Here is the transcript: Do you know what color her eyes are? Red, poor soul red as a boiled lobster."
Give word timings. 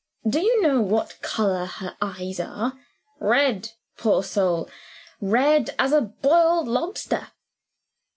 Do 0.27 0.39
you 0.39 0.63
know 0.63 0.81
what 0.81 1.21
color 1.21 1.65
her 1.67 1.95
eyes 2.01 2.39
are? 2.39 2.73
Red, 3.19 3.73
poor 3.97 4.23
soul 4.23 4.67
red 5.21 5.75
as 5.77 5.91
a 5.91 6.01
boiled 6.01 6.67
lobster." 6.67 7.27